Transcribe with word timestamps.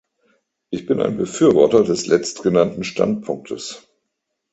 Ich 0.71 0.87
bin 0.87 0.99
ein 0.99 1.15
Befürworter 1.17 1.83
des 1.83 2.07
letztgenannten 2.07 2.83
Standpunktes. 2.83 3.87